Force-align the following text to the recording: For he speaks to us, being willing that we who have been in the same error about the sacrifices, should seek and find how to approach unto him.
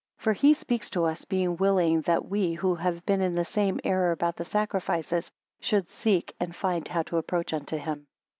For 0.17 0.33
he 0.33 0.53
speaks 0.55 0.89
to 0.89 1.05
us, 1.05 1.25
being 1.25 1.57
willing 1.57 2.01
that 2.01 2.25
we 2.27 2.53
who 2.53 2.73
have 2.73 3.05
been 3.05 3.21
in 3.21 3.35
the 3.35 3.45
same 3.45 3.79
error 3.83 4.09
about 4.11 4.35
the 4.35 4.43
sacrifices, 4.43 5.31
should 5.59 5.91
seek 5.91 6.33
and 6.39 6.55
find 6.55 6.87
how 6.87 7.03
to 7.03 7.17
approach 7.17 7.53
unto 7.53 7.77
him. 7.77 8.07